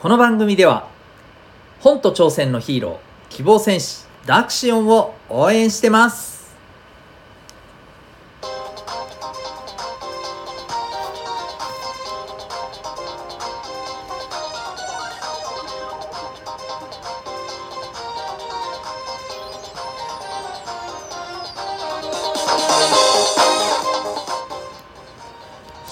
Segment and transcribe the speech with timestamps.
[0.00, 0.88] この番組では
[1.80, 2.96] 本と挑戦のヒーロー
[3.28, 6.56] 希望戦士ダクシオンを応援してます。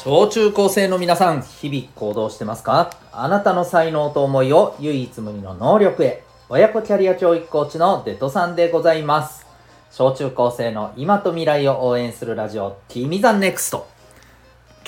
[0.02, 2.97] 小中高生の皆さん日々行動してますか？
[3.20, 6.22] あなたの才能と思いを唯一無二の能力へ。
[6.48, 9.44] 親子キャリア教育コーチのデトさんでございます。
[9.90, 13.88] 小中高生の今と未来を応援するラジオ T ミザンネクスト。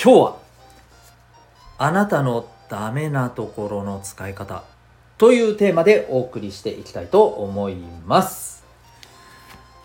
[0.00, 0.36] 今日は
[1.78, 4.62] あなたのダメなところの使い方
[5.18, 7.74] というテーマでお送りしていきたいと思い
[8.06, 8.62] ます。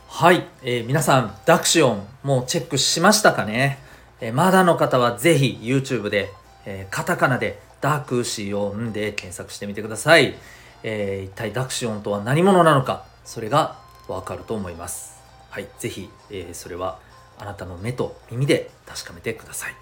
[0.07, 3.79] はい、えー皆さんダクシオンもうチェックしましたかね？
[4.21, 6.31] えーまだの方はぜひ YouTube で、
[6.67, 10.35] えーカタカナでダクシオンで検索してみてください、
[10.83, 15.21] えー一体ダクシオンとは何者なのかそれがわかると思います。
[15.49, 16.99] はいぜひ、えーそれは
[17.37, 19.75] あなたの目と耳で確かめてください。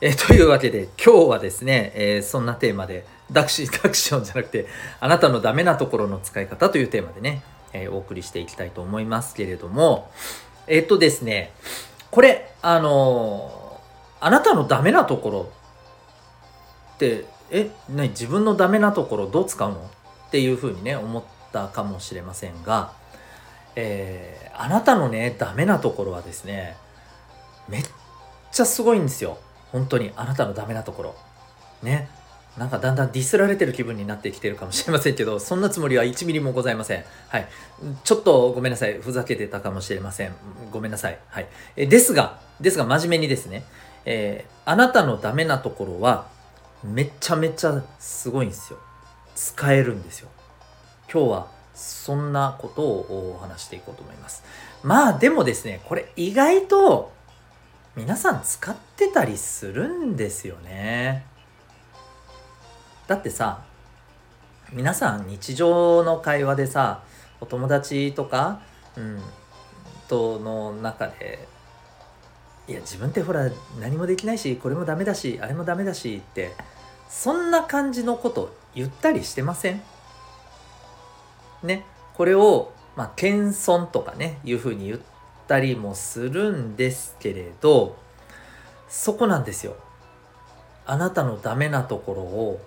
[0.00, 4.66] えーというわけで今日はですね、えーそんなテーマでダクシーダクションじゃなくて
[5.00, 10.10] あなたのダメなところの使い方というテーマでね、えーお送りしていきたいと思いますけれども。
[10.68, 11.52] えっ、とですね
[12.12, 13.80] これあの
[14.20, 15.52] あなたのダメなところ
[17.02, 19.90] ってえ何自分のダメなところどう使うの？
[20.28, 22.92] っていうふうにね思ったかもしれませんが、
[23.76, 26.76] えーあなたのねダメなところはですね
[27.68, 27.84] めっ
[28.52, 29.38] ちゃすごいんですよ。
[29.72, 31.14] 本当にあなたのダメなところ。
[31.82, 32.08] ね。
[32.58, 37.04] なんかだんだんディスられてる気分になってきてるかもしれませんけどそんなつもりは1ミリもございません。
[37.28, 37.48] はい。
[38.04, 38.98] ちょっとごめんなさい。
[39.00, 40.34] ふざけてたかもしれません。
[40.70, 41.18] ごめんなさい。
[41.28, 41.46] はい。
[41.76, 43.64] えですがですが真面目にですね、
[44.04, 46.28] えーあなたのダメなところは
[46.84, 48.78] めちゃめちゃすごいんですよ。
[49.34, 50.28] 使えるんですよ。
[51.12, 54.42] 今日はそんなことをお話していこうと思います。
[54.82, 57.12] まあでもですねこれ意外と
[57.96, 61.26] 皆さん使ってたりするんですよね。
[63.06, 63.62] だってさ
[64.72, 67.02] 皆さん日常の会話でさ
[67.40, 68.60] お友達とか、
[68.96, 69.20] うん、
[70.08, 71.46] との中で
[72.68, 73.50] いや自分ってほら
[73.80, 76.52] 何もできないしこれもダメだしあれもダメだしって
[77.08, 79.82] そんな感じのこと言ったりしてません？
[81.62, 81.84] ね。
[82.14, 85.00] これをまあ謙遜とかねいうふうに言っ
[85.48, 87.96] たりもするんですけれど
[88.88, 89.76] そこなんですよ。
[90.86, 92.60] あなたのダメなところを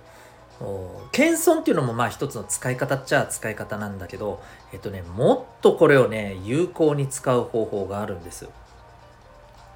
[1.12, 4.42] 謙遜っていうのもまあ一つの使い方っちゃ使い方なんだけど
[4.74, 8.44] えっとねもっとこれをね有効に使う方法があるんです。
[8.44, 8.52] よ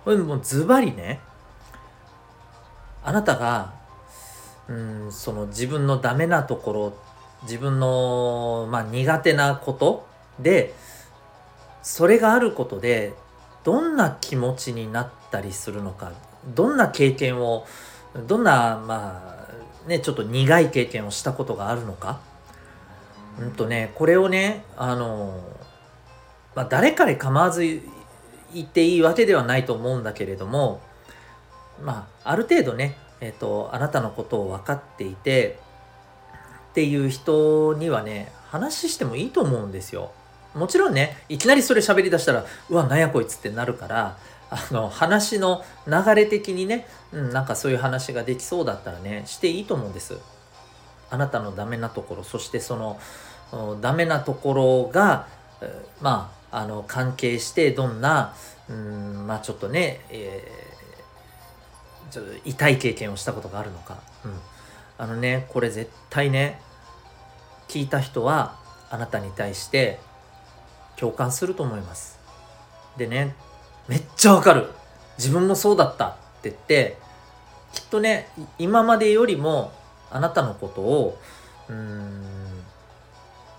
[0.03, 1.19] これもうズバリね。
[3.03, 3.73] あなたが
[4.67, 6.93] うんその自分のダメなところ
[7.43, 10.07] 自分の、まあ、苦手なこと
[10.39, 10.75] で
[11.81, 13.13] それがあることで
[13.63, 16.11] どんな気持ちになったりするのか
[16.55, 17.65] どんな経験を
[18.27, 19.47] どんなま
[19.85, 22.19] あねちょっと苦い経験をしたことがあるのか。
[23.39, 25.39] うんとねこれをねあの、
[26.55, 27.81] まあ、誰彼構わず
[28.53, 30.81] 言っていいわけではないと思うんだけれども
[31.81, 35.59] まあある程度ねえっ、とあなたのことを分かっていて
[36.69, 40.11] っていう人にはね話してもいいと思うんですよ。
[40.55, 44.17] もちろんねいきなりそれ喋りだしたらうわなんやこいつってなるから
[44.49, 50.17] あの話の流れ的にね、うん、なんかそういう話ができそうだったらねしていいと思うんです。
[51.11, 52.99] あなたのダメなところそしてその
[53.81, 55.27] ダメなところが
[56.01, 58.33] まああの関係してどんな
[58.69, 60.69] うんまあちょっとね、えー
[62.09, 64.33] ちょっと痛い経験をしたことがあるのか、うん、
[64.97, 66.59] あのねこれ絶対ね
[67.67, 68.57] 聞いた人は
[68.89, 69.99] あなたに対して
[70.97, 72.19] 共感すると思います。
[72.97, 73.35] でね
[73.87, 74.67] めっちゃわかる。
[75.17, 76.07] 自分もそうだった。
[76.07, 76.97] って言って
[77.73, 79.71] きっとね今までよりも
[80.09, 81.19] あなたのことを
[81.69, 82.23] うん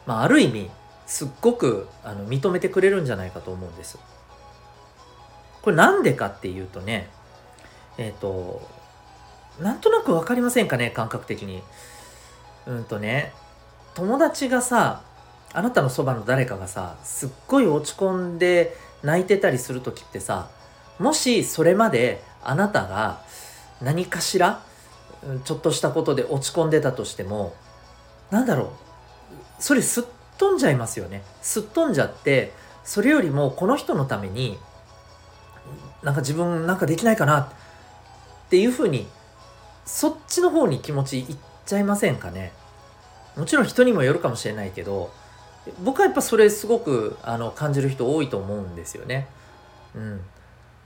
[0.07, 0.71] まあある意味
[1.11, 3.99] すっごくあの認めてくれるんじゃないかと思うんです。
[5.61, 7.11] これなんでかっていうとね
[7.99, 8.63] えっ、と
[9.61, 11.63] なんとなく分かりませんかね感覚的に。
[12.67, 13.33] うんとね
[13.95, 15.03] 友達がさ
[15.53, 20.49] あなたのそばの誰かがさすっごい落ち込んで泣いてたりする時ってさ
[21.01, 23.23] もしそれまであなたが
[23.83, 24.63] 何かしら
[25.45, 27.55] ちょっとしたことで落ち込んでたとしても
[28.31, 28.69] なんだろう
[29.59, 30.05] それすっ
[30.41, 31.23] 飛んじゃいますよね。
[31.43, 34.59] すっ飛んじゃってそれよりもこの人のために
[36.03, 37.49] なんか自分なんかできないかなっ
[38.49, 39.07] ていうふうに
[39.85, 42.53] そっちの方に気持ちいっちゃいませんかね。
[43.37, 45.13] もちろん人にもよるかもしれないけど
[45.85, 49.29] 僕はやっぱそれすごくあの感じる人多いと思うんですよね。
[49.95, 50.23] うん、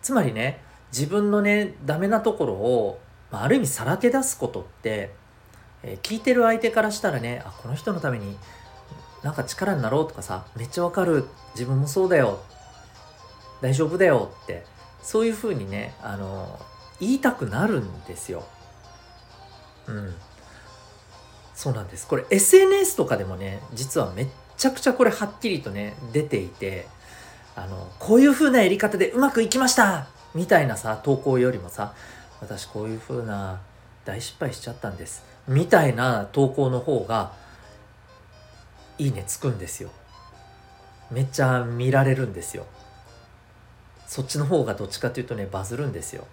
[0.02, 0.62] つまりね
[0.92, 2.98] 自分のねダメなところを、
[3.30, 5.12] まあ、ある意味さらけ出すことって、
[5.84, 8.36] えー、聞いてる相手からしたらねあこの人のために
[9.24, 11.24] なんか力になろうとかさめっちゃわかる
[11.54, 12.40] 自分もそうだよ
[13.60, 14.64] 大丈夫だよって
[15.02, 16.58] そういうふうにねあの
[17.00, 18.44] 言いたくなるんですよ。
[19.88, 20.14] うん。
[21.54, 22.06] そうなんです。
[22.06, 24.26] これ SNS とかでもね実はめっ
[24.56, 26.86] ちゃくちゃこれはっきりとね出ていて
[27.56, 31.94] あのこういう風なやり方でうまくいきましたみたいなさ投稿よりもさ
[32.40, 33.60] 私こういう風な
[34.04, 37.32] 大失敗しちゃったんですみたいな投稿の方が
[38.98, 39.90] いいねつくんですよ。
[41.10, 42.66] めっちゃ見られるんですよ。
[44.06, 46.26] そっちの方がどっちかというとねバズるんですよ。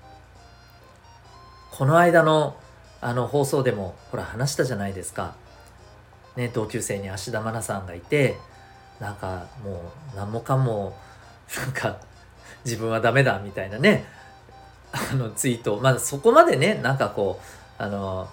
[1.72, 2.56] この間の
[3.02, 5.36] あの放送でもほら話したじゃないですか。
[6.36, 8.38] ね、同級生に芦田愛菜さんがいて
[9.00, 10.96] なんかもう何もかも
[11.58, 11.98] なんか
[12.64, 14.06] 自分はダメだみたいなね
[14.92, 17.40] あのツイートまあそこまでねなんかこ
[17.80, 18.30] うあの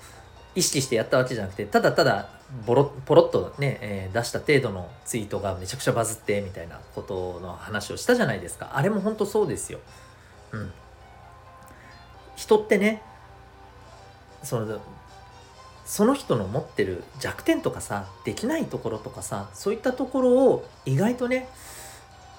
[0.59, 2.29] 意識してやったわけじゃなくてただただ
[2.67, 9.79] ボロポロッとね、えー、出した程度のツイートがめちゃくちゃバズってみたいなことの話をしたじゃないですかあれも本当そうですよ。
[10.51, 10.73] うん、
[12.35, 13.03] 人ってね
[14.43, 14.81] その
[15.85, 21.49] その人の持ってる弱点とかさできないところとかさそういったところを意外とね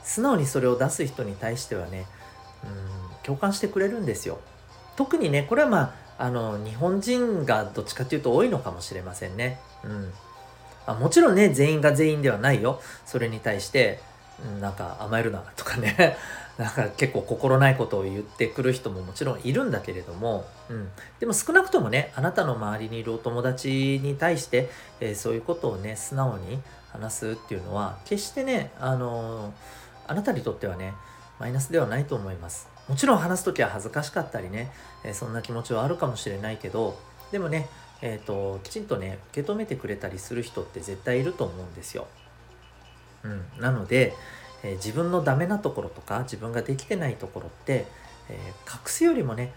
[0.04, 2.06] 素直にそれを出す人に対してはね
[2.63, 4.39] うん共感してくれるんですよ。
[4.98, 9.57] 特にねこれはまああの日本人がどっちかっていうと多いのかもしれませんね。
[9.86, 10.12] うん。
[10.86, 12.81] あもちろんね全員が全員ではないよ。
[13.06, 14.01] それに対して、
[14.45, 16.18] うん、なんか甘えるなとかね。
[16.60, 20.89] なんか結構心ないことを言ってくる人ももちろんいるんだけれども、うん、
[21.21, 24.69] でも少なくともねあなたの周りにいるお友達に対して、
[25.00, 26.62] えー、そういうことをね素直に
[26.92, 30.94] 話すっていうのは決してねあのー、あなたにとってはね
[31.40, 34.72] マイナスではないと思いますもちろん話す時は恥ずかしかったりね、
[35.04, 37.00] え、そんな気持ちはあるかもしれないけど
[37.32, 37.68] でもね
[38.02, 42.08] えーと、きちんとね受け止めてくれたりする人って絶対いると思うんですよ。
[43.24, 44.14] うん、なので、
[44.64, 47.86] えー、自分のダメなところとか自分ができてないところって、
[48.30, 49.52] えー、隠すよりもね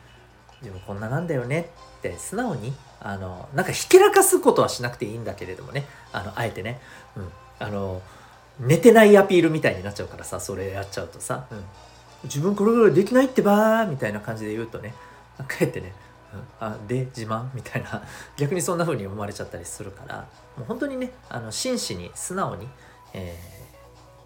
[0.60, 6.80] 自分こんななんだよねって素直にあのなんかひけらかすことはしなくていいんだけれどもねあのあえてね、
[7.16, 7.28] うん、
[7.60, 8.02] あの
[8.62, 11.64] 寝てないアピールみたいになっちゃうからさそれやっちゃうとさ、うん、
[12.24, 14.94] 自分これぐらいできないってばーみたいな感じで言うとね
[15.38, 15.92] かえってね、
[16.32, 18.02] うん、あで自慢みたいな。
[18.36, 20.26] 逆にそんな風に思われちゃったりするから
[20.56, 22.68] もう本当にねあの真摯に素直に、
[23.12, 23.62] えー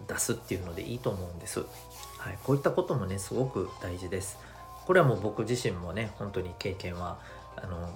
[0.07, 1.59] 出すっていうのでいいと思うんです。
[1.59, 4.37] はい、こういったこともねすごく大事です。
[4.85, 7.19] これはもう僕自身もね本当に経験は
[7.55, 7.89] あの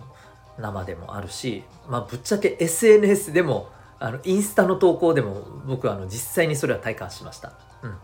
[0.57, 3.69] 生でもあるし、まあ、ぶっちゃけ SNS でも
[4.01, 7.53] あのインスタの投稿でも僕はあの実際にそれは体感しました。
[7.83, 7.95] うん、あ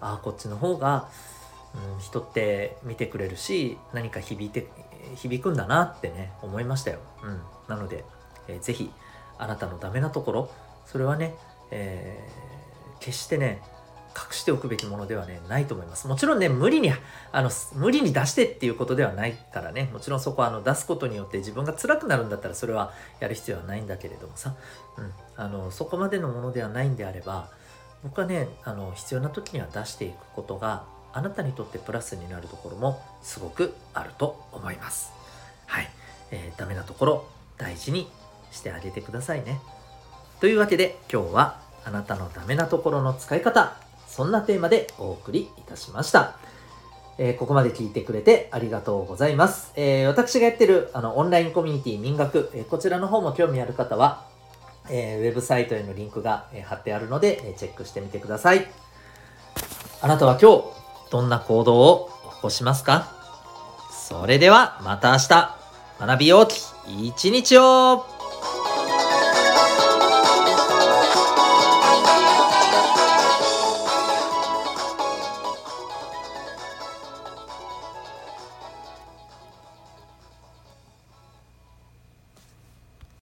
[0.00, 1.08] あこっちの方が、
[1.74, 4.68] うん、人って見てくれるし何か響いて
[5.16, 6.98] 響くんだなってね思いましたよ。
[7.22, 8.04] うん、なので、
[8.48, 8.90] えー、ぜひ
[9.38, 10.50] あなたのダメなところ
[10.84, 11.34] それはね、
[11.70, 12.56] えー
[13.00, 13.62] 決してね
[14.16, 16.08] 隠しておくべきものではねないと思います。
[16.08, 16.90] もちろんね無理に
[17.32, 19.90] あの無理に出してっていうことではないからね。
[19.92, 24.54] もちろんそこはあの出すことによって自分が辛くなるんだったらそれはやる必要はないんだけれどもさ、
[24.96, 27.50] うん、あのそこまでのものではないんであれば
[28.02, 35.12] 僕はねあの必要な時には出していくことがあなたにとってプラスになるところもすごくあると思います。
[35.66, 35.90] はい、
[36.30, 37.26] えー、ダメなところ
[37.58, 38.10] 大事に
[38.50, 39.60] してあげてくださいね。
[40.40, 43.85] というわけで今日はあなたのダメなところの使い方
[44.16, 46.38] そんなテーマでお送りいたしました。
[47.18, 49.72] えー、ここまで聞いてくれてありがとうございます。
[49.76, 54.24] えー、私がやってるあのオンラインコミュニティ民学、えー、こちらの方も興味ある方は、
[54.88, 58.66] えウェブサイトへのリンクが、え貼ってあるので、えチェックしてみてください。
[60.00, 60.64] あなたは今日
[61.10, 63.08] どんな行動を起こしますか？
[63.90, 65.56] それではまた明日
[66.00, 66.58] 学びようき
[67.06, 68.06] 一日を